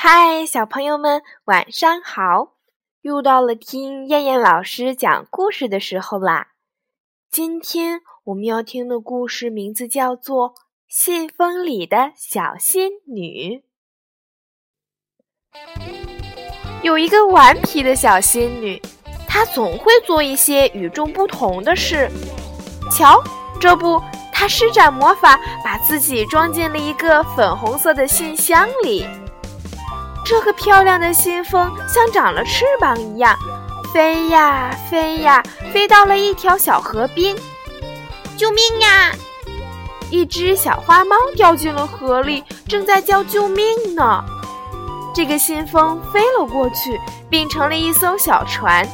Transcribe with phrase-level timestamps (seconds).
[0.00, 2.52] 嗨，小朋友们，晚上好！
[3.00, 6.50] 又到了听燕燕老师讲故事的时候啦。
[7.28, 10.50] 今天我们要听的故事名字叫做
[10.86, 13.64] 《信封里的小仙女》。
[16.84, 18.80] 有一个顽皮的小仙女，
[19.26, 22.08] 她总会做一些与众不同的事。
[22.88, 23.20] 瞧，
[23.60, 24.00] 这不，
[24.32, 29.04] 她施展魔法，把自己装进了一个粉红色的信箱里。
[30.28, 33.34] 这个漂亮的信封像长了翅膀一样，
[33.94, 35.42] 飞呀飞呀，
[35.72, 37.34] 飞到了一条小河边。
[38.36, 39.10] 救命呀！
[40.10, 44.22] 一只小花猫掉进了河里，正在叫救命呢。
[45.14, 48.86] 这个信封飞了过去，变成了一艘小船。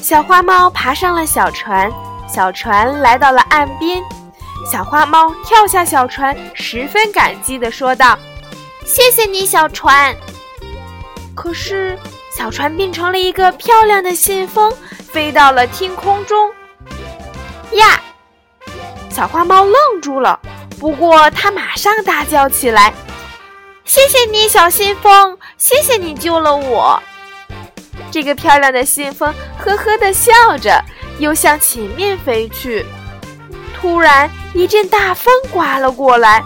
[0.00, 1.90] 小花猫爬上了小船，
[2.28, 4.00] 小船来到了岸边。
[4.64, 8.16] 小花猫跳下小船，十分感激地说道。
[8.92, 10.12] 谢谢你，小船。
[11.32, 11.96] 可是，
[12.36, 14.76] 小船变成了一个漂亮的信封，
[15.12, 16.50] 飞到了天空中。
[17.70, 18.02] 呀！
[19.08, 20.40] 小花猫愣住了，
[20.80, 22.92] 不过它马上大叫起来
[23.86, 25.38] ：“谢谢你，小信封！
[25.56, 27.00] 谢谢你救了我！”
[28.10, 30.84] 这个漂亮的信封呵呵地笑着，
[31.20, 32.84] 又向前面飞去。
[33.80, 36.42] 突然，一阵大风刮了过来。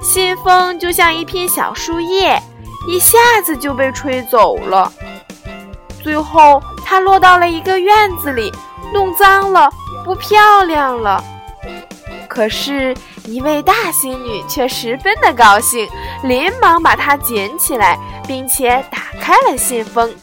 [0.00, 2.40] 信封就像一片小树叶，
[2.88, 4.92] 一下子就被吹走了。
[6.02, 8.52] 最后，它落到了一个院子里，
[8.92, 9.68] 弄脏了，
[10.04, 11.22] 不漂亮了。
[12.28, 12.94] 可是，
[13.24, 15.88] 一位大仙女却十分的高兴，
[16.22, 20.14] 连忙把它捡起来，并且打开了信封。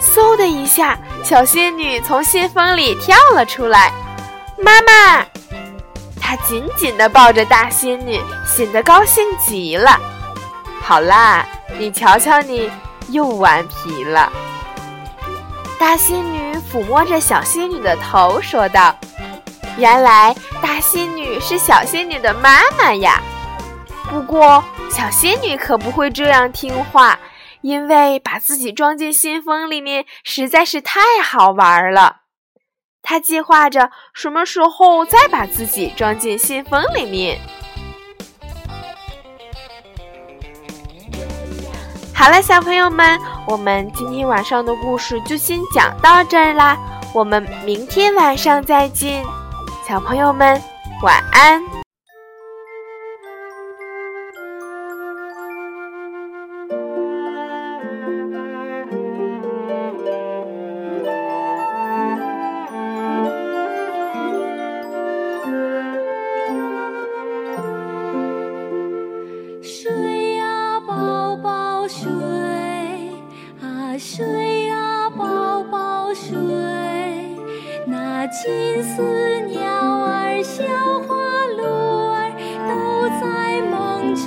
[0.00, 3.92] 嗖的一下，小仙女从信封里跳了出来。
[4.58, 5.26] 妈妈。
[6.26, 10.00] 他紧紧地抱着大仙女，显得高兴极了。
[10.80, 11.46] 好啦，
[11.78, 12.70] 你瞧瞧，你
[13.10, 14.32] 又顽皮了。
[15.78, 18.96] 大仙女抚摸着小仙女的头，说道
[19.76, 23.20] ：“原来大仙女是小仙女的妈妈呀。
[24.08, 27.18] 不过，小仙女可不会这样听话，
[27.60, 32.20] 因为把自己装进信封里面实在是太好玩了。”
[33.04, 37.38] 他计划着什么时候再把自己装进信封里面。
[42.12, 46.76] 好了，小朋友们，我们今天晚上的故事就先讲到这儿啦，
[47.12, 49.22] 我们明天晚上再见，
[49.86, 50.60] 小朋友们
[51.02, 51.83] 晚安。
[74.84, 76.34] 啊，宝宝睡，
[77.86, 80.62] 那金丝鸟儿、小
[81.06, 81.14] 花
[81.56, 81.62] 鹿
[82.12, 82.30] 儿
[82.68, 82.72] 都
[83.20, 84.26] 在梦中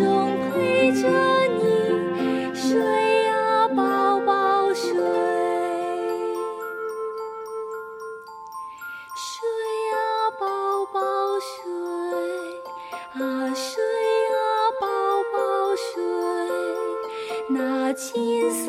[0.51, 1.07] 陪着
[1.59, 1.61] 你
[2.55, 4.93] 睡呀，宝宝睡，
[9.15, 9.37] 睡
[9.91, 9.95] 呀，
[10.39, 10.45] 宝
[10.91, 10.99] 宝
[11.39, 11.61] 睡，
[13.13, 13.83] 啊睡
[14.31, 14.35] 呀，
[14.81, 14.85] 宝
[15.33, 15.37] 宝
[15.75, 16.03] 睡，
[17.49, 18.65] 那金丝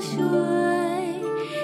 [0.00, 0.20] 水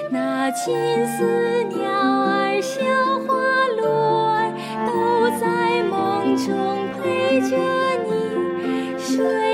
[0.09, 0.75] 那金
[1.07, 2.81] 丝鸟儿小
[3.25, 3.33] 花
[3.77, 4.53] 鹿儿
[4.85, 7.57] 都在梦中陪着
[8.05, 8.97] 你。
[8.97, 9.50] 睡